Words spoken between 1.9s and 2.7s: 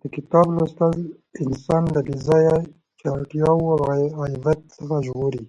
له بې ځایه